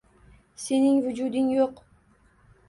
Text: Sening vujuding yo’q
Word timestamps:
Sening 0.61 0.97
vujuding 1.09 1.53
yo’q 1.59 1.85